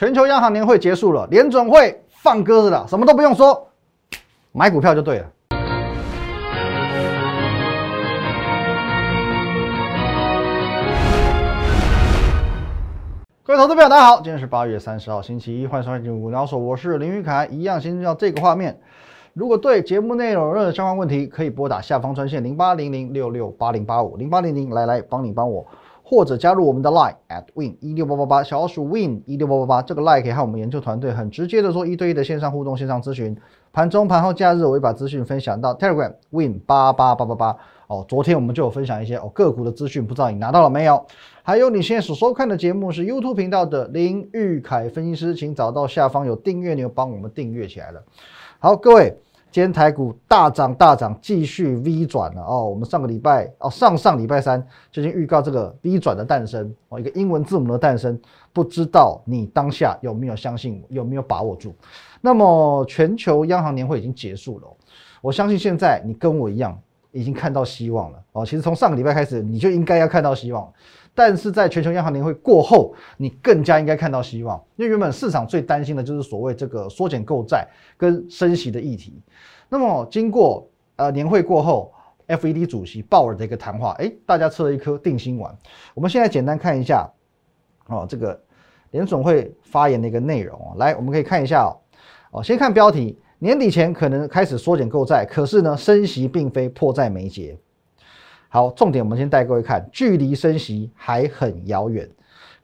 [0.00, 3.68] 全球央行年会结束了，联准会放鸽子了，什么都不用说，
[4.50, 5.26] 买股票就对了。
[13.42, 18.80] 各位投资朋友，大家好，今天是八月三十号，星期一，欢迎收看《进股鸟手》，我是林玉凯，一样先到这个画面。
[19.34, 25.66] 如果对节目内容有任何相关问题，可以拨打下方专线零八零零六六八零八五零八零零，来来帮你帮我。
[26.10, 33.36] 或者加入我们的 Line at win 一六八八八，小鼠 win 一六八八八，这个 Line 可以和我们研究团队很直接的做一对一的线上互动、线上咨询。
[33.72, 37.56] 盘中、盘后、假日，我会把资讯分享到 Telegram win 八八八八八。
[37.86, 41.06] 哦，昨天我们就有分享一些哦个股的资讯，不知道你拿到了没有？
[41.44, 48.02] 还有你现在所收看的节目是 YouTube 频道的林玉凯分析师，请找到下方有订阅钮，帮我们订阅起来了。
[48.58, 49.16] 好，各位。
[49.52, 52.64] 今天台股大涨大涨，继续 V 转了哦。
[52.70, 58.16] 我们上个礼拜哦，上上礼拜三就已经预告这个 V 转的诞生哦，一个英文字母的诞生。
[58.52, 61.74] 不知道你当下有没有相信，有没有把握住？
[62.20, 64.68] 那么全球央行年会已经结束了，
[65.20, 66.78] 我相信现在你跟我一样
[67.10, 68.46] 已经看到希望了哦。
[68.46, 70.72] 其实从上个礼拜开始，你就应该要看到希望。
[71.14, 79.20] 但是在全球央行年会过后，你更加应该看到希望，因为原本市场最担心的就是所谓这个缩减购债跟升息的议题。
[79.68, 81.92] 那么经过呃年会过后
[82.28, 85.54] ，FED 主席鲍尔的一个谈话，哎，大家吃了一颗定心丸。
[85.94, 87.10] 我们现在简单看一下
[87.88, 88.40] 哦，这个
[88.92, 90.74] 联总会发言的一个内容哦。
[90.78, 91.76] 来，我们可以看一下哦。
[92.30, 97.58] 哦，先看标题，年底前可能开始缩减购债，可是呢，升息并非迫在眉睫。
[98.52, 102.10] 好，重点我们先带各位看，距离升息还很遥远，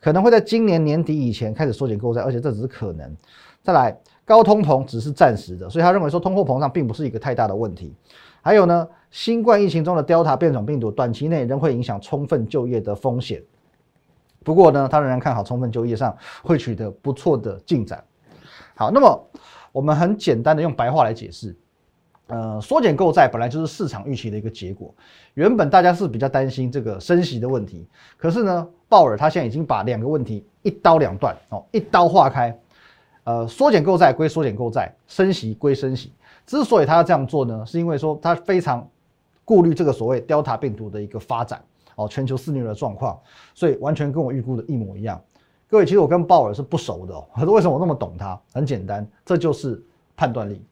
[0.00, 3.16] 可能会在今年年底以前开始缩减购债，而且这只是可能。
[3.62, 7.94] 再来，高通膨只是暂时的，所以他认为说通货膨胀并不是一个太大的问题。
[8.42, 13.40] 还有呢，新冠疫情中的 Delta 变种病毒短期内仍会影响充分就业的风险。
[14.42, 18.02] 不过呢，他仍然看好充分就业上会取得不错的进展。
[18.74, 19.30] 好，那么
[19.70, 21.56] 我们很简单的用白话来解释。
[22.28, 24.92] 呃，缩减购债本来就是市场预期的一个结果。
[25.34, 32.58] 原本大家是比较担心这个升息的问题，可是呢，鲍尔他现在已经把两个问题一刀两断哦，一刀划开。
[33.24, 36.12] 呃，缩减购债归缩减购债，升息归升息。
[36.46, 38.88] 之所以他要这样做呢，是因为说他非常
[39.44, 41.60] 顾虑这个所谓 Delta 病毒的一个发展
[41.96, 43.18] 哦，全球肆虐的状况，
[43.54, 45.20] 所以完全跟我预估的一模一样。
[45.68, 48.40] 各位，其实我跟鲍尔是不熟的哦， 为什么我那么懂他？
[48.52, 49.82] 很简单，这就是
[50.16, 50.64] 判断力。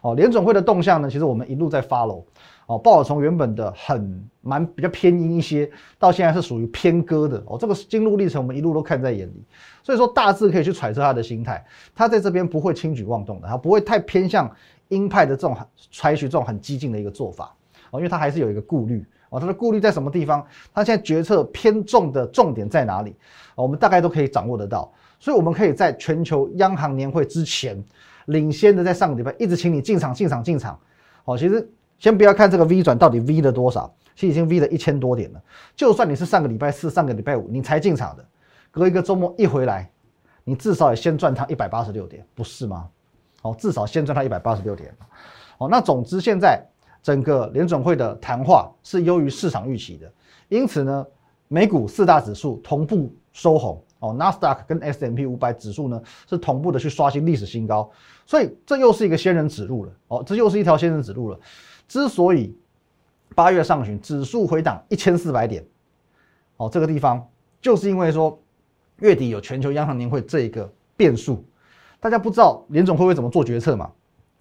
[0.00, 2.24] 哦，联总会的动向呢，其实我们一路在 follow。
[2.66, 7.42] 哦，鲍尔从原本的很蛮比较偏阴一些，到现在是属于偏鸽的。
[7.46, 9.42] 哦，这个经路历程我们一路都看在眼里，
[9.82, 11.64] 所以说大致可以去揣测他的心态。
[11.94, 14.54] 他在这边不会轻举妄动的，他不会太偏向
[14.88, 15.56] 鹰派的这种
[15.90, 17.54] 采取这种很激进的一个做法。
[17.90, 19.02] 哦，因为他还是有一个顾虑。
[19.30, 20.46] 哦，他的顾虑在什么地方？
[20.74, 23.16] 他现在决策偏重的重点在哪里？
[23.54, 24.92] 我们大概都可以掌握得到。
[25.18, 27.82] 所以我们可以在全球央行年会之前。
[28.28, 30.78] 领先的在上个礼拜一直请你进场进场进场，
[31.24, 31.66] 好，其实
[31.98, 35.42] 先不要看这个 V 转到底 V 了多少，其实已经 V 了一千多点了。
[35.74, 38.24] 就算你是上个礼拜四、上个礼拜五你才进场的，
[38.70, 39.90] 隔一个周末一回来，
[40.44, 42.88] 你至少也先赚它一百八十六点，不是吗？
[43.40, 44.94] 好，至少先赚它一百八十六点。
[45.56, 46.62] 好，那总之现在
[47.02, 50.12] 整个联准会的谈话是优于市场预期的，
[50.48, 51.06] 因此呢，
[51.48, 53.82] 美股四大指数同步收红。
[54.00, 57.90] 哦，纳斯达克跟 S M P 五百指数呢是同步的去刷新历史新高，
[58.24, 59.92] 所以这又是一个仙人指路了。
[60.06, 61.40] 哦，这又是一条仙人指路了。
[61.88, 62.56] 之所以
[63.34, 65.64] 八月上旬指数回档一千四百点，
[66.58, 67.28] 哦，这个地方
[67.60, 68.40] 就是因为说
[69.00, 71.44] 月底有全球央行年会这一个变数，
[71.98, 73.90] 大家不知道联总会不会怎么做决策嘛？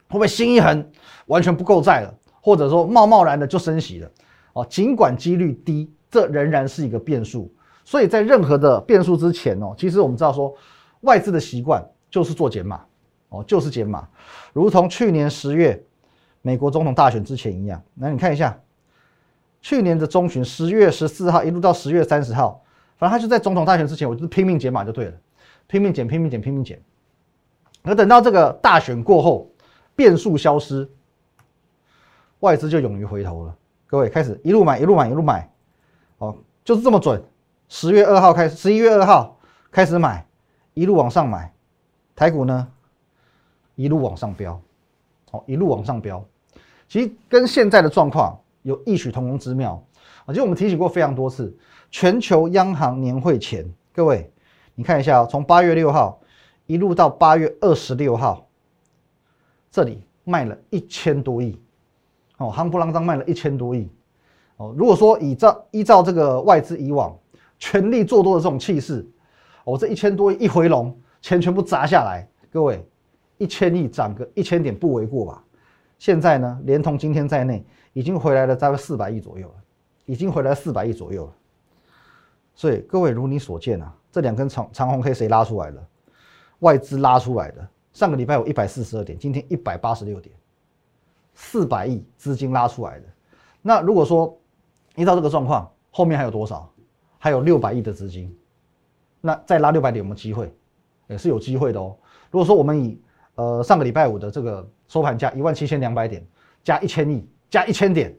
[0.09, 0.89] 会不会心一横
[1.25, 4.11] 完全不够债了，或者说贸贸然的就升息了？
[4.53, 7.51] 哦，尽管几率低，这仍然是一个变数。
[7.87, 10.53] 所以在任何的变数之前哦，其实我们知道说，
[11.01, 12.83] 外资的习惯就是做减码
[13.29, 14.05] 哦，就是减码，
[14.51, 15.81] 如同去年十月
[16.41, 17.81] 美国总统大选之前一样。
[17.93, 18.59] 那你看一下，
[19.61, 22.61] 去年的中旬十月十四号一路到十月三十号，
[22.97, 25.13] 反正他就在总统大选之前，我就是拼命减码就对了，
[25.67, 26.77] 拼命减，拼命减，拼命减。
[27.83, 29.49] 而等到这个大选过后，
[29.95, 30.85] 变数消失，
[32.41, 33.55] 外资就勇于回头了。
[33.85, 35.49] 各位开始一路买，一路买，一路买，
[36.17, 36.35] 哦，
[36.65, 37.23] 就是这么准。
[37.69, 39.37] 十月二号开始，十一月二号
[39.71, 40.25] 开始买，
[40.73, 41.53] 一路往上买，
[42.15, 42.65] 台股呢
[43.75, 44.59] 一路往上飙，
[45.31, 46.23] 哦，一路往上飙，
[46.87, 49.83] 其实跟现在的状况有异曲同工之妙。
[50.25, 51.53] 啊，其实我们提醒过非常多次，
[51.91, 54.31] 全球央行年会前，各位
[54.73, 56.21] 你看一下哦，从八月六号
[56.67, 58.47] 一路到八月二十六号，
[59.69, 61.61] 这里卖了一千多亿，
[62.37, 63.89] 哦，夯不啷当卖了一千多亿，
[64.55, 67.13] 哦，如果说依照依照这个外资以往。
[67.59, 69.05] 全力做多的这种气势，
[69.63, 72.85] 哦，这一千多亿一回笼，钱全部砸下来，各位
[73.37, 75.43] 一千亿涨个一千点不为过吧？
[75.97, 79.55] 现在呢，连同今天在内，已经回来了大概四百亿左右了，
[80.05, 81.33] 已经回来四百亿左右了。
[82.53, 85.83] 所以各位如你所见啊，这两根长长红 K 谁拉出来的？
[86.59, 87.67] 外资拉出来的。
[87.93, 90.35] 上个礼拜有一百四十二点，今天一百八十六点，
[91.33, 93.05] 四百亿资金拉出来的。
[93.61, 94.35] 那如果说
[94.95, 96.71] 依照这个状况，后面还有多少？
[97.17, 98.35] 还有六百亿的资金，
[99.21, 100.53] 那再拉六百点有没有机会？
[101.07, 101.95] 也是有机会的哦。
[102.29, 102.99] 如果说我们以
[103.35, 106.25] 呃上个礼拜五的这个收盘价一万七千两百点
[106.63, 108.13] 加一千亿加一千点，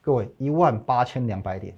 [0.00, 1.76] 各位一万八千两百点，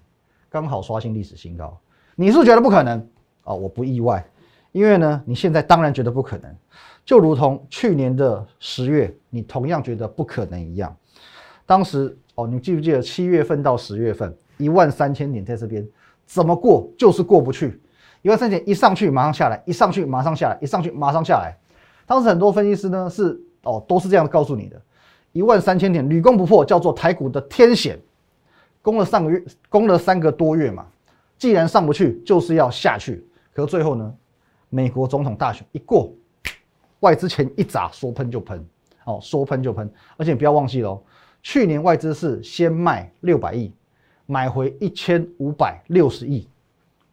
[0.49, 1.79] 刚好刷新历史新高。
[2.15, 2.99] 你是觉得不可能
[3.43, 3.53] 啊？
[3.53, 4.25] 我不意外，
[4.73, 6.57] 因为呢，你现在当然觉得不可能，
[7.05, 10.97] 就如同去年的十月，你同样觉得不可能一样。
[11.67, 15.87] 当时哦，你记不记得七月份到十月份一万三千点在这边
[16.29, 17.81] 怎么过就是过不去。
[18.21, 21.57] 一万三千一上去马上下来，一上去马上下来，一上去马上下来。
[22.07, 24.81] 当时很多分析师呢是哦都是这样告诉你的，
[25.33, 27.99] 一万三千点屡攻不破，叫做台股的天险，
[28.83, 30.85] 攻了上个月，攻了三个多月嘛。
[31.39, 33.27] 既然上不去，就是要下去。
[33.55, 34.15] 可最后呢，
[34.69, 36.13] 美国总统大选一过，
[37.01, 38.65] 外资钱一砸，说喷就喷，
[39.05, 39.91] 哦说喷就喷。
[40.17, 41.03] 而且不要忘记喽，
[41.43, 43.73] 去年外资是先卖六百亿，
[44.31, 46.47] 买回一千五百六十亿。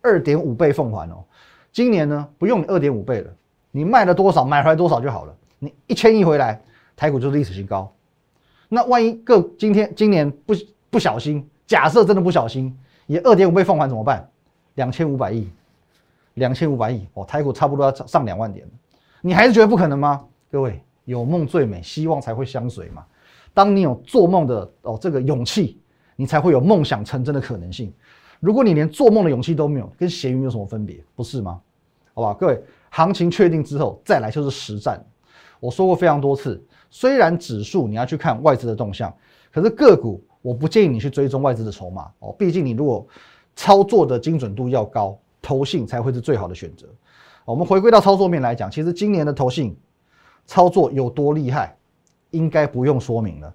[0.01, 1.23] 二点五倍奉还哦，
[1.71, 3.33] 今年呢不用你二点五倍了，
[3.71, 5.35] 你卖了多少买回来多少就好了。
[5.57, 6.61] 你一千亿回来，
[6.95, 7.91] 台股就是历史新高。
[8.67, 10.53] 那万一个今天今年不
[10.91, 12.77] 不小心，假设真的不小心，
[13.07, 14.29] 也二点五倍奉还怎么办？
[14.75, 15.49] 两千五百亿，
[16.33, 18.67] 两千五百亿哦，台股差不多要上两万点
[19.21, 20.23] 你还是觉得不可能吗？
[20.51, 23.03] 各位，有梦最美，希望才会相随嘛。
[23.55, 25.79] 当你有做梦的哦这个勇气，
[26.15, 27.91] 你才会有梦想成真的可能性。
[28.39, 31.03] 如果你连做梦的勇气都没有，跟咸鱼有什么分别？
[31.15, 31.59] 不是吗？
[32.13, 35.03] 好吧，各位，行情确定之后，再来就是实战。
[35.59, 39.13] 我说过非常多次，虽然指数你要去看外资的动向，
[39.51, 42.33] 可是个股我不建议你去追踪外资的筹码哦。
[42.37, 43.05] 毕竟你如果
[43.55, 46.87] 操作的精准度要高，投信才会是最好的选择。
[47.45, 49.75] 我们回归到操作面来讲，其实今年的投信
[50.45, 51.75] 操作有多厉害，
[52.31, 53.53] 应该不用说明了。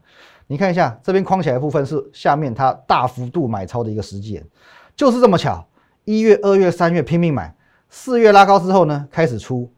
[0.50, 4.44] 你看一下这边框起来的部分是下面它大幅度买超的一个时间。
[4.96, 5.64] 就是这么巧，
[6.04, 7.54] 一月、二月、三月拼命买，
[7.88, 9.70] 四月拉高之后呢，开始出。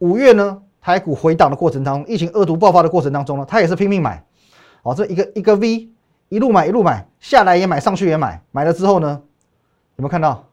[0.00, 4.22] 五月呢，台股回档的过程当中，疫情恶毒爆发的过程当中呢，它也是拼命买。
[4.82, 5.88] 哦，这一个一个 V，
[6.28, 8.42] 一路买一路买，下来也买，上去也买。
[8.50, 9.22] 买了之后呢，
[9.96, 10.46] 有没有看到？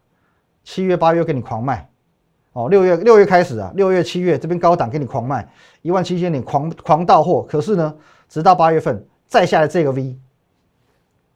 [0.63, 1.89] 七月、八月给你狂卖。
[2.54, 5.45] 哦，六月六月开始啊，六月、七月这边高档给你狂卖，
[5.81, 7.44] 一万七千点狂狂到货。
[7.44, 7.94] 可是呢，
[8.30, 10.18] 直到八月份再下来这个 V，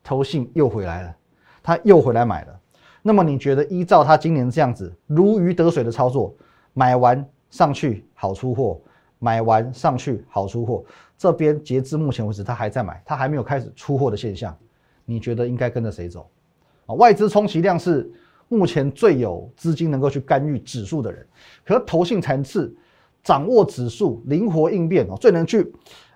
[0.04, 1.16] 投信又回来了。
[1.62, 2.60] 他又回来买了，
[3.02, 6.36] 那么你觉得依照他今年这样子如鱼得水的操作，
[6.74, 8.82] 买完上去好出货，
[9.18, 10.84] 买完上去好出货，
[11.18, 14.54] 这边截至目前为止他还在买，他还没有开始出货的现象，
[15.06, 16.30] 你觉得应该跟着谁走？
[16.86, 18.12] 啊，外资充其量是
[18.50, 21.26] 目前最有资金能够去干预指数的人，
[21.64, 22.76] 可投信层次
[23.24, 25.72] 掌握指数、灵活应变哦，最能去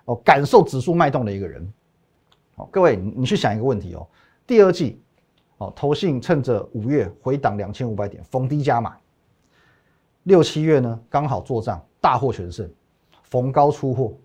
[0.08, 1.72] 哦感受指数脉动的一个人。
[2.56, 4.06] 哦，各位你你去想一个问题哦，
[4.46, 5.00] 第二季。
[5.58, 8.96] 哦，投信趁着五月回档两千五百点逢低加码，
[10.22, 12.70] 六七月呢刚好做账大获全胜，
[13.24, 14.16] 逢高出货。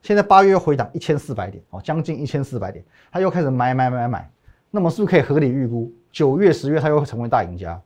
[0.00, 4.30] 现在八月回档一千四百点，哦，将近一千四百点，他又开始买买买买。
[4.70, 7.82] 那么是不是可以合理预估九月、十月他又会成为大赢家？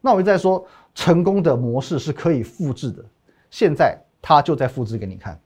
[0.00, 0.66] 那我一再说，
[0.96, 3.04] 成功的模式是可以复制的，
[3.48, 5.40] 现在他就在复制给你看。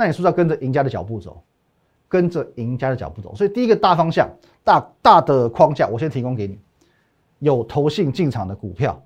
[0.00, 1.42] 那你是不是要跟着赢家的脚步走？
[2.08, 4.26] 跟着赢家的脚步走，所以第一个大方向、
[4.64, 6.58] 大大的框架，我先提供给你。
[7.40, 8.98] 有投信进场的股票，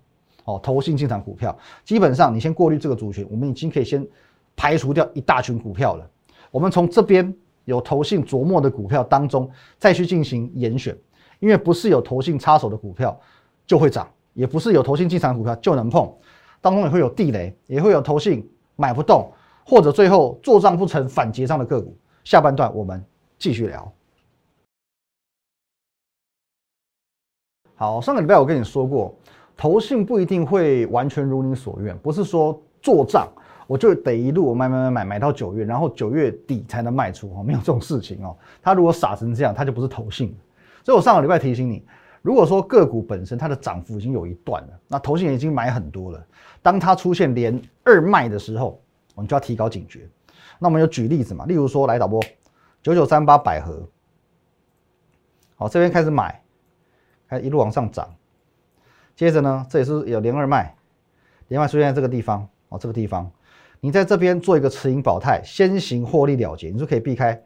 [0.45, 4.07] 哦，投信进场股票，基本上你先过滤这个族群，我们已经可以先
[4.55, 6.09] 排除掉一大群股票了。
[6.53, 7.35] 我们从这边
[7.65, 10.97] 有投信琢磨的股票当中，再去进行严选，
[11.41, 13.21] 因为不是有投信插手的股票
[13.67, 16.09] 就会涨，也不是有投信进场的股票就能碰，
[16.61, 19.31] 当中也会有地雷，也会有投信买不动，
[19.65, 21.97] 或者最后做账不成反结账的个股。
[22.23, 23.05] 下半段我们
[23.39, 23.93] 继续聊。
[27.77, 29.15] 好，上个礼拜我跟你说过，
[29.57, 33.29] 投信不一定会完全如你所愿，不是说做账
[33.67, 38.37] 我就得一路买买买买买到九月，然后九月底才能卖出哦，没有这种事情哦。
[38.63, 40.35] 他如果傻成这样，他就不是投信。
[40.85, 41.83] 所以我上个礼拜提醒你，
[42.23, 46.27] 如果说个股本身它的涨幅已经有一段了，那投信已经买很多了，
[46.63, 48.81] 当它出现连二卖的时候，
[49.15, 50.09] 我们就要提高警觉。
[50.59, 51.45] 那我们有举例子嘛？
[51.47, 52.23] 例如说，来导播，
[52.83, 53.89] 九九三八百合，
[55.57, 56.43] 好，这边开始买，
[57.29, 58.15] 开一路往上涨，
[59.17, 60.77] 接着呢，这也是有连二卖，
[61.49, 63.31] 连麦出现在这个地方哦，这个地方，
[63.81, 67.41] 你在这边做一个持盈保泰，先行获利了结，你就可以避开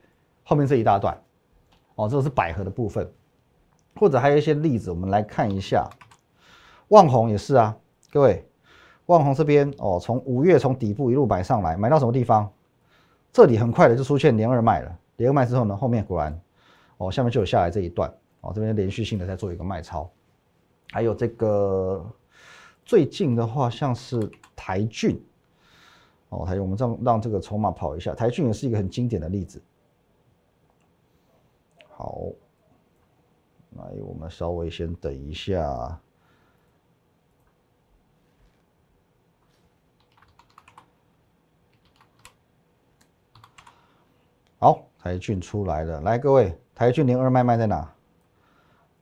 [0.44, 1.20] 后面这一大段
[1.94, 2.08] 哦。
[2.08, 3.10] 这个是百合的部分，
[3.96, 5.88] 或者还有一些例子，我们来看一下。
[6.88, 7.76] 旺红也是啊，
[8.10, 8.48] 各位，
[9.08, 12.50] 旺宏这边哦，从五月从底部一路买上来，买到什么地方？
[13.32, 16.38] 这里很快的就出现连二卖了，连二卖之后呢，后面果然
[16.98, 18.12] 哦，下面就有下来这一段
[18.42, 20.10] 哦，这边连续性的在做一个卖超，
[20.90, 22.04] 还有这个
[22.84, 25.22] 最近的话，像是台骏
[26.28, 29.62] 哦，台骏，我们让让这个筹码跑一下，台骏也是一个很经典的例子。
[31.88, 32.24] 好，
[33.76, 35.98] 来，我们稍微先等一下。
[44.60, 47.88] 好，台骏出来了，来各位，台骏零二卖卖在哪？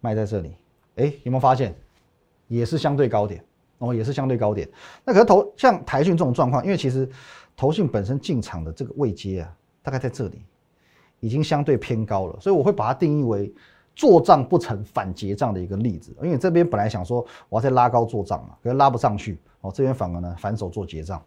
[0.01, 0.55] 卖在这里，
[0.97, 1.75] 哎，有没有发现？
[2.47, 3.43] 也是相对高点
[3.79, 4.69] 哦，也是相对高点。
[5.03, 7.09] 那可是投像台骏这种状况，因为其实
[7.57, 10.45] 投信本身进场的这个位阶啊，大概在这里，
[11.21, 13.51] 已经相对偏高了，所以我会把它定义为
[13.95, 16.15] 做账不成反结账的一个例子。
[16.23, 21.21] 因为这边本来想说我要再拉高做账嘛，可是拉不上去哦，这边反而呢反手做结账，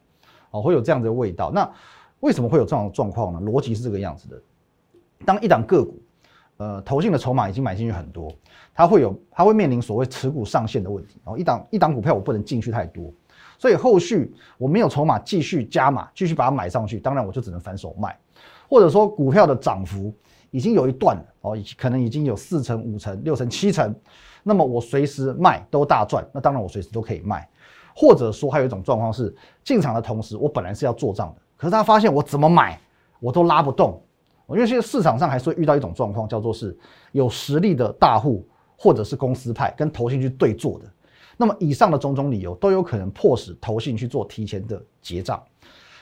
[0.51, 1.51] 哦，会有这样的味道。
[1.51, 1.69] 那
[2.21, 3.39] 为什么会有这种状况呢？
[3.41, 4.41] 逻辑是这个样子的：
[5.25, 6.01] 当一档个股，
[6.57, 8.31] 呃，投信的筹码已经买进去很多，
[8.73, 11.19] 它会有，它会面临所谓持股上限的问题。
[11.23, 13.11] 然后一档一档股票我不能进去太多，
[13.57, 18.17] 所以后续我没有筹码继续加码，继续把它买上去，当然我就只能反手卖。
[18.67, 20.13] 或者说股票的涨幅
[20.51, 23.95] 已经有一段了，哦，可能已经有四成、五成、六成、七成，
[24.43, 27.47] 那么我随时卖都大赚，那当然我随时都可以卖。
[27.95, 31.41] 或者说还有一种状况是，进场的同时，我本来是要做账的。
[31.59, 32.79] 可是他发现我怎么买
[33.19, 34.01] 我都拉不动，
[34.47, 36.75] 因为现在市场上还是会遇到一种状况，叫做是
[37.11, 38.47] 有实力的大户
[38.77, 40.85] 或者是公司派跟投信去对做的。
[41.35, 45.43] 那么以上的种种理由都有可能迫使投信去做提前的结账。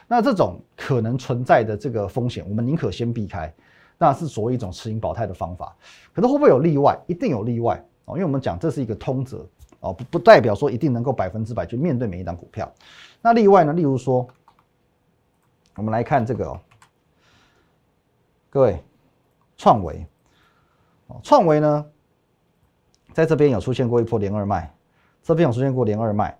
[0.07, 3.51] 那这种可能存在的这个风险，我们宁可先避开，
[3.97, 5.75] 那是所谓一种持盈保泰的方法。
[6.13, 6.95] 可是会不会有例外？
[7.07, 9.43] 一定有例外哦，因为我们讲这是一个通则
[9.79, 12.71] 哦，不不代表说一定能够百分之百去面对每一档股票。
[13.23, 13.73] 那例外呢？
[13.73, 14.27] 例如说。
[15.77, 16.59] 我们来看这个哦，
[18.49, 18.83] 各位，
[19.57, 20.05] 创维，
[21.05, 21.85] 哦，创维呢，
[23.13, 24.73] 在这边有出现过一波连二卖，
[25.21, 26.35] 这边有出现过连二卖，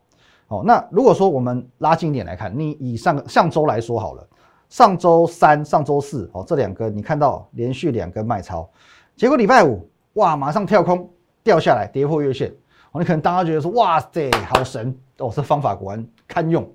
[0.48, 4.28] 哦，那如果说我们拉近一点来看，你以上上周来说好了，
[4.70, 8.68] 上周三、上周四，哦，这两根你看到连续两根卖超，
[9.16, 11.08] 结果礼拜五，哇，马上跳空
[11.44, 12.52] 掉下来，跌破月线，
[12.92, 14.98] 哦，你可能大家觉得说，哇塞，好神。
[15.20, 16.72] 哦，这方法果然堪用，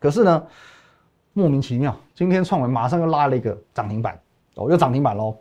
[0.00, 0.46] 可是呢？
[1.34, 4.20] 莫名其妙，今天创维马上又拉了一个涨停板，
[4.54, 5.34] 哦，又涨停板喽。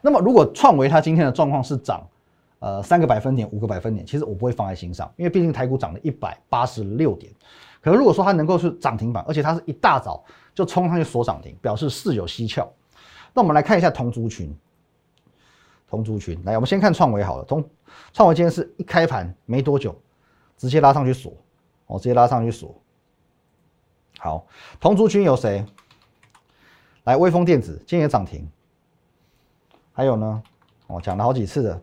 [0.00, 2.06] 那么如果创维它今天的状况是涨，
[2.60, 7.32] 呃，三个百分点、五个百分点，其实我不会放在心上，因为毕竟台股涨了一百八十六点。
[7.80, 10.22] 可是如果说它能够是涨停板，而且它是一大早
[10.54, 12.68] 就冲上去锁涨停，表示事有蹊跷。
[13.34, 14.56] 那我们来看一下同族群，
[15.88, 17.44] 同族群，来，我们先看创维好了。
[17.44, 17.64] 同
[18.12, 19.94] 创维今天是一开盘没多久，
[20.56, 21.32] 直接拉上去锁，
[21.86, 22.74] 哦，直接拉上去锁。
[24.20, 24.44] 好，
[24.80, 25.64] 同族群有谁？
[27.04, 28.46] 来，微风电子今天也涨停。
[29.92, 30.42] 还有呢，
[30.88, 31.80] 我讲了好几次的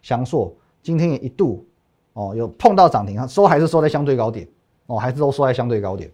[0.00, 1.66] 翔硕，今天也一度
[2.12, 4.48] 哦有碰到涨停，收还是收在相对高点
[4.86, 6.08] 哦，还是都收在相对高点。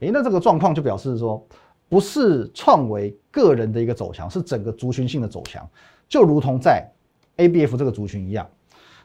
[0.00, 1.46] 诶，那这个状况就表示说，
[1.86, 5.68] 不是创维个人的一个走强，是整个族群性的走强，
[6.08, 6.90] 就如同在
[7.36, 8.48] ABF 这个族群一样。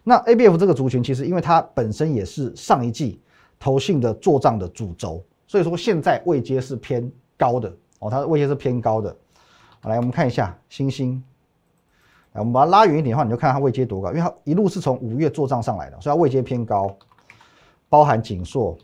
[0.02, 3.22] 那 ABF 这个族群其实因为它本身也是上一季
[3.60, 5.22] 投信的做账的主轴。
[5.50, 9.14] 所以说现在位阶是偏高的哦，它的位阶是偏高的。
[9.82, 11.24] 来，我们看一下星星，
[12.34, 16.96] 来，我们把它拉远一点的话，你就看它位阶多高，因为它一路是从五月做账上来的，所以它位阶偏高。
[17.90, 18.78] 包含锦硕，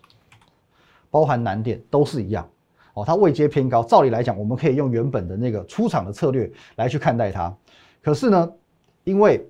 [1.12, 2.50] 包含南电都是一样
[2.96, 3.84] 哦，它位阶偏高。
[3.84, 7.56] 照理来讲，我们可以用原本的那个出场的策略来去看待它。
[8.02, 8.52] 可是呢，
[9.04, 9.48] 因为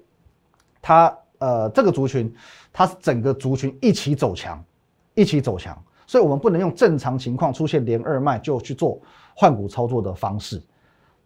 [0.82, 2.36] 它呃这个族群，
[2.74, 4.62] 它是整个族群一起走强，
[5.14, 5.82] 一起走强。
[6.08, 9.00] 所以，我们不能用正常情况出现连二卖就去做
[9.36, 10.62] 换股操作的方式。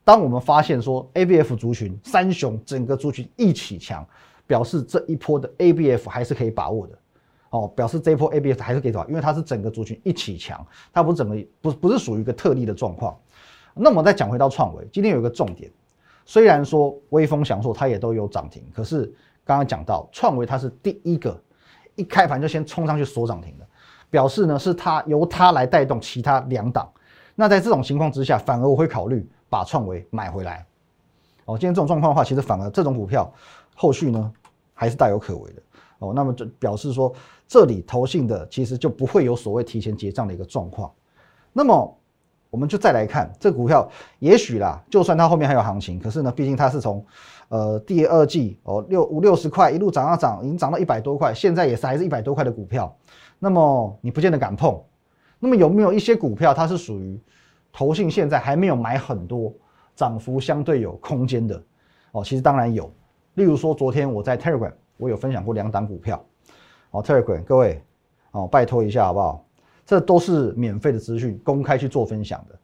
[0.03, 4.05] 当我们发现说 ABF 族群三雄整个族群一起强，
[4.47, 6.97] 表示这一波的 ABF 还是可以把握的。
[7.51, 13.17] 哦，表示这一波 ABF 还是可以把握，因为它是整个族群一起强，它不是整个不不是属于一个特例的状况。
[13.73, 15.71] 那么再讲回到创维，今天有一个重点，
[16.25, 19.05] 虽然说微风享受它也都有涨停，可是
[19.43, 21.39] 刚刚讲到创维它是第一个
[21.95, 23.67] 一开盘就先冲上去锁涨停的。
[24.09, 26.89] 表示呢，是它由它来带动其他两档。
[27.35, 30.65] 那在这种情况之下，反而我会考虑把创维买回来。
[31.45, 33.31] 哦，今天这种状况的话，其实反而这种股票
[33.75, 34.31] 后续呢
[34.73, 35.61] 还是大有可为的。
[35.99, 37.13] 哦，那么就表示说
[37.47, 40.91] 这里投信的其实就不会有所谓提前结账的一个状况。
[41.51, 41.97] 那么
[42.49, 43.89] 我们就再来看这股票，
[44.19, 47.05] 也许啦，就算它后面还有行情，可是呢，毕竟它是从
[47.49, 52.95] 呃第二季哦六五六十块一路涨啊涨，已经涨到一百多块，现在也是还是一百多块的股票，
[53.37, 54.81] 那么你不见得敢碰。
[55.39, 57.19] 那么有没有一些股票它是属于
[57.71, 59.53] 投信现在还没有买很多，
[59.95, 61.61] 涨幅相对有空间的？
[62.11, 62.91] 哦，其实当然有，
[63.35, 66.23] 例如说昨天我在 Telegram 我有分享过两档股票，
[66.91, 67.81] 哦 Telegram 各位
[68.31, 69.45] 哦拜托一下好不好？
[69.85, 72.55] 这都是免费的资讯，公开去做分享的。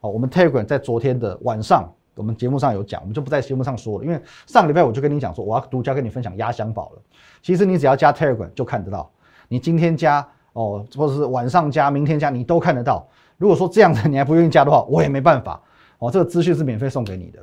[0.00, 4.04] 好，我们 Telegram 在昨天的晚上，我们节目上有讲，我们就不在节目上说了。
[4.04, 7.02] 因为上个礼拜我就跟你讲说，我要独家跟你分享压箱宝了。
[7.40, 9.10] 其实你只要加 Telegram 就看得到，
[9.48, 13.08] 你今天加哦，或者是晚上加，明天加，你都看得到。
[13.38, 15.58] 如果说这样子你还不愿意加的话，我也没办法。
[15.98, 17.40] 哦，这个资讯是免费送给你的。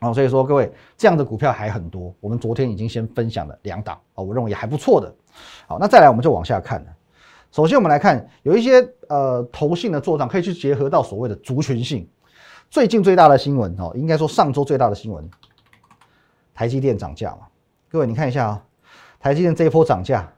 [0.00, 5.14] 哦，所以说各位这样的股票还很多，我们昨天已经先分享了两档哦，我认为也还不错的。
[5.68, 6.86] 好，那再来我们就往下看了。
[7.52, 12.08] 首先，我们来看有一些呃投信的做账，可以去结合到所谓的族群性。
[12.70, 15.28] 最近最大的新闻哦，应该说上周最大的新闻，
[16.54, 17.48] 台积电涨价嘛。
[17.88, 18.64] 各位你看一下啊，
[19.18, 20.32] 台积电这一波涨价，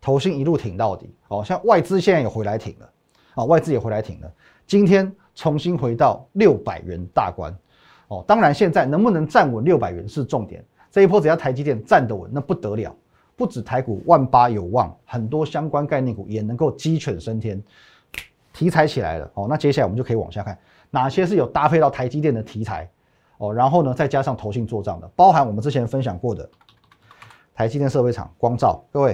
[0.00, 1.12] 投信一路挺到底。
[1.26, 2.88] 哦，像外资现在也回来挺了，
[3.34, 4.32] 啊，外资也回来挺了。
[4.64, 7.52] 今天重新回到六百元大关。
[8.06, 10.64] 哦，当然现在能不能站稳六百元是重点。
[10.92, 12.94] 这一波只要台积电站得稳，那不得了。
[13.34, 17.60] 不止台股万八有望，很多相关概念股也能够鸡犬升天，
[18.52, 19.48] 题材起来了哦。
[19.50, 20.56] 那接下来我们就可以往下看，
[20.90, 22.90] 哪些是有搭配到台积电的题材
[23.38, 23.52] 哦。
[23.54, 26.48] 然后呢，再加上投信做账的，包含我们之前分享过的
[27.54, 29.12] 台积电设备厂光照，各位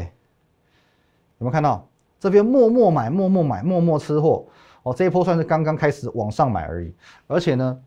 [1.39, 1.87] 有没有看到
[2.19, 4.45] 这边默默买、默默买、默默吃货
[4.83, 4.95] 哦？
[4.95, 6.95] 这一波算是刚刚开始往上买而已，
[7.27, 7.79] 而且呢，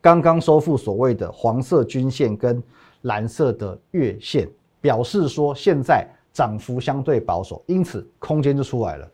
[0.00, 2.62] 刚刚收复所谓的黄色均线跟
[3.02, 4.48] 蓝色的月线。
[4.82, 9.08] 表示说现在涨幅相对保守，因此空间就出来了。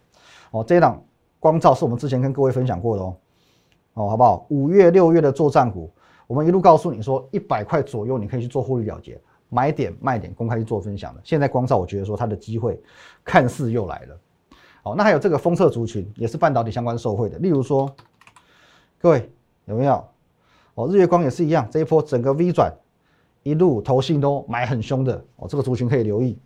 [0.51, 0.99] 哦，这一档
[1.39, 3.15] 光照是我们之前跟各位分享过的哦，
[3.99, 4.47] 哦，好不好？
[4.49, 5.91] 五月、六月的作战股，
[6.29, 11.21] 我们一路告诉你说，一百块左右你可以去做获利了结，买点卖点公开去做分享的。
[11.25, 12.81] 现在光照，我觉得说它的机会
[13.25, 14.21] 看似又来了。
[14.85, 17.93] 哦，那还有这个封测族群也是半导体相关受惠的，例如说，
[19.01, 19.29] 各位
[19.65, 20.05] 有没有？
[20.75, 22.73] 哦，日月光也是一样，这一波整个 V 转。
[23.43, 26.39] 一路投信都买很凶的哦，这个族群可以留意。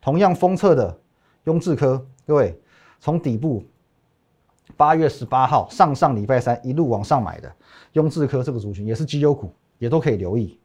[0.00, 0.96] 同样封测的
[1.44, 2.58] 雍智科，各位
[3.00, 3.64] 从底部
[4.78, 7.52] 八月十八号上上礼拜三一路往上买的
[7.92, 10.58] 雍智科这个族群也是绩优股，也都可以留意。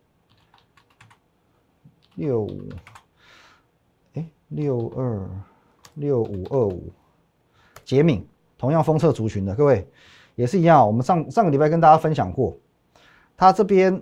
[2.15, 2.69] 六五
[4.13, 5.30] 哎六二
[5.95, 6.93] 六五二五
[7.84, 8.26] 杰敏，
[8.58, 9.86] 同样封测族群的各位
[10.36, 12.56] 也是一样，我们上上个礼拜跟大家分享过，
[13.36, 14.02] 它这边。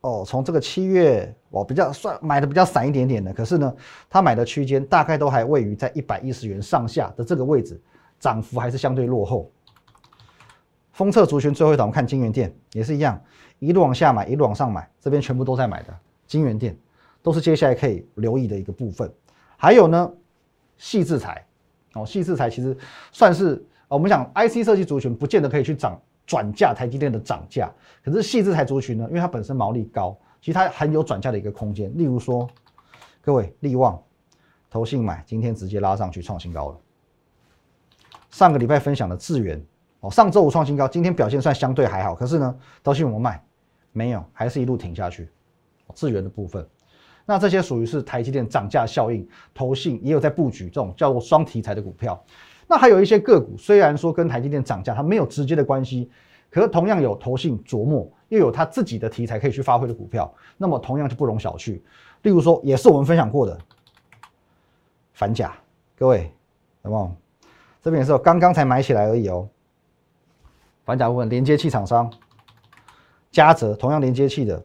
[0.00, 3.74] 哦，从这个七月哦比较算买的比较散一点点的，可是呢，
[4.10, 7.80] 他买的区间大概都还位于在一百一十元上下的这个位置，
[8.24, 9.52] 涨幅还是相对落后。
[10.92, 13.22] 封测族群最后一档，我们看金源店也是一样，
[13.58, 15.94] 一路往下买，一路往上买，这边全部都在买的
[16.26, 16.74] 金源店，
[17.20, 19.12] 都是接下来可以留意的一个部分。
[19.58, 20.10] 还有呢，
[20.78, 21.44] 细制材
[21.92, 22.74] 哦，细制材其实
[23.12, 26.00] 算是我们讲 IC 设计族群，不见得可以去涨。
[26.26, 27.70] 转嫁台积电的涨价，
[28.02, 29.04] 可是细制台族群呢？
[29.08, 31.94] 因为它本身毛利高，其实它很有转嫁的一个空间。
[31.98, 32.48] 例如说，
[33.20, 34.02] 各位利旺
[34.70, 36.78] 投信买，今天直接拉上去创新高了。
[38.34, 39.64] 上个礼拜分享的智源
[40.00, 42.16] 哦，上周五创新高，今天表现算相对还好。
[42.16, 43.40] 可是呢，投信我们卖
[43.92, 45.30] 没有，还是一路停下去。
[45.94, 46.66] 智源的部分，
[47.24, 52.20] 那这些属于是台积电涨价效应，投信也有在布局这种叫做双题材的股票。
[52.66, 56.10] 那还有一些个股，虽然说跟台积电涨价它没有直接的关系，
[56.50, 61.80] 可是同样有投信琢磨，又有它自己的题材可以去发挥的股票，那么同样就不容小觑。
[62.22, 63.56] 例如说，也是我们分享过的
[65.12, 65.56] 反甲，
[65.96, 66.32] 各位，
[66.82, 67.16] 有没有？
[67.84, 69.46] 这边也是刚刚才买起来而已哦。
[70.86, 72.10] 反甲部分连接器厂商，
[73.30, 74.64] 嘉泽同样连接器的，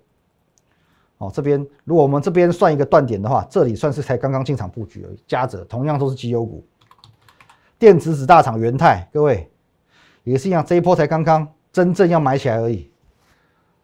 [1.17, 5.21] 哦，这边如果我们这边算一个断点的话，这里算是才刚刚进场布局而已。
[5.27, 6.65] 嘉泽同样都是绩优股。
[7.77, 9.51] 电子子大厂元泰，各位
[10.23, 12.89] 也是一样，这一波才刚刚真正要买起来而已。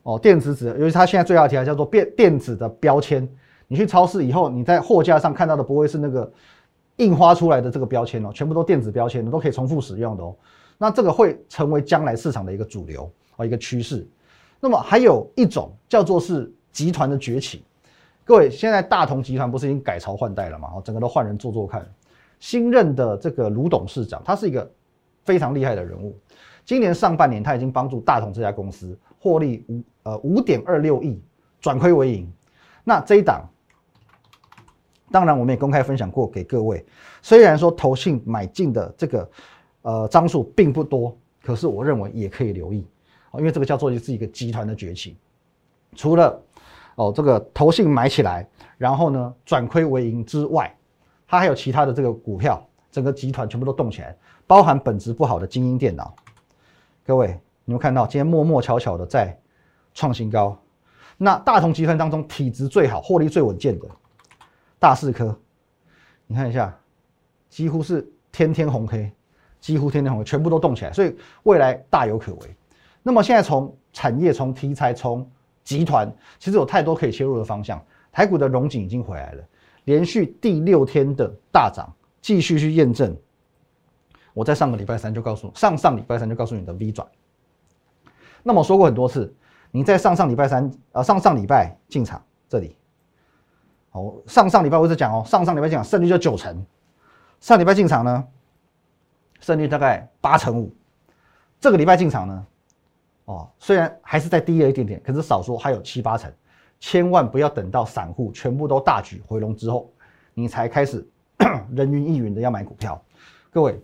[0.03, 3.27] 哦，电子子，尤其它现在最大的题材叫做电电子的标签。
[3.67, 6.31] 你去超市以后，你在货架上看到的不会是那个
[6.97, 10.35] 印花出来的这个标签哦，全部都电子标签，都可以重复使用的哦。
[10.77, 14.07] 那这个会成为将来市场的一个主流啊，一个趋势。
[14.59, 17.63] 那么还有一种叫做是集团的崛起。
[18.23, 20.69] 各位，现在大同集团不是已经改朝换代了吗？
[20.75, 21.87] 哦，整个都换人做做看。
[22.39, 24.69] 新任的这个卢董事长，他是一个
[25.23, 26.17] 非常厉害的人物。
[26.65, 31.21] 今年上半年，他已经帮助大同这家公司获利五呃五点二六亿，
[31.61, 32.31] 转亏为盈。
[32.83, 33.47] 那这一档
[35.15, 36.85] 当然我们也公开分享过给各位。
[37.21, 39.29] 虽然说投信买进的这个
[39.83, 42.85] 呃张数并不多，可是我认为也可以留意，
[43.37, 45.15] 因为这个叫做是一个集团的崛起。
[45.95, 46.37] 除了
[46.95, 48.45] 哦这个投信买起来，
[48.77, 50.75] 然后呢转亏为盈之外，
[51.25, 54.13] 它还有其他的这个股票，整个集团全部都动起来，
[54.45, 56.13] 包含本质不好的精英电脑。
[57.05, 59.39] 各位，你们看到今天默默悄悄的在
[59.93, 60.61] 创新高。
[61.17, 63.87] 那大同集团当中体质最好、获利最稳健的
[64.85, 65.35] 大四科，
[66.27, 66.77] 你看一下，
[67.49, 69.11] 几乎是天天红 K，
[69.59, 72.55] 几乎天天红 K，全部都动起来，所以未来大有可为。
[73.01, 75.27] 那么现在从产业、从题材、从
[75.63, 77.83] 集团，其实有太多可以切入的方向。
[78.11, 79.43] 台股的融景已经回来了，
[79.85, 83.17] 连续第六天的大涨，继续去验证。
[84.35, 87.07] 我在上个礼拜三就告诉你，上上礼拜三就告诉你的 V 转。
[88.43, 89.33] 那么说过很多次。
[89.71, 92.77] 你在上上礼拜三，呃，上上礼拜进场这里，
[93.95, 96.53] 哦，上上礼拜我是讲哦，上上礼拜进场胜率就九成，
[97.39, 98.27] 上礼拜进场呢，
[99.39, 100.69] 胜率大概八成五，
[101.61, 102.45] 这个礼拜进场呢，
[103.23, 106.29] 哦，虽然还是在低了一点点，可是少说还有七八成，
[106.77, 109.89] 千万不要等到散户全部都大举回笼之后，
[110.33, 111.07] 你才开始
[111.71, 113.01] 人云亦云的要买股票，
[113.49, 113.81] 各位。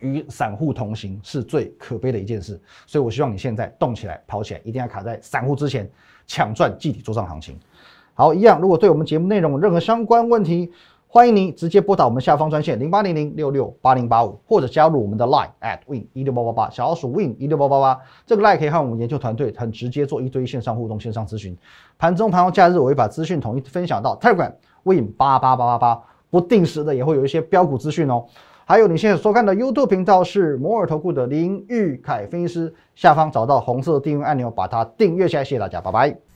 [0.00, 5.90] 与散户同行是最可悲的一件事，所以我希望你现在动起来、跑起来，一定要卡在散户之前，
[6.26, 7.58] 抢赚集体做账行情。
[8.18, 10.72] 好，一样，如果对我们节目内容有任何相关问题，
[11.06, 21.54] 欢迎你直接拨打我们下方专线零八零零六六八零八五，或者加入我们的 Line at win 一六八八八小老鼠 win 一六八八八，这个 Line 可以和我们研究团队很直接做一对一线上互动、线上咨询。
[21.98, 28.24] 盘中、盘后、假日，我会把资讯统一分享到 Telegram win 八八八八八，不定时的也会有一些标股资讯哦。
[28.64, 35.44] 还有你现在收看的 YouTube 频道是摩尔投顾的林玉凯分析师，下方找到红色订阅按钮，把它订阅起来。
[35.44, 36.25] 谢谢大家，拜拜。